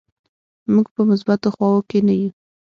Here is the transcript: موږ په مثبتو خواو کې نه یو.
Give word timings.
موږ 0.73 0.87
په 0.95 1.01
مثبتو 1.09 1.47
خواو 1.55 1.79
کې 1.89 1.99
نه 2.07 2.13
یو. 2.19 2.29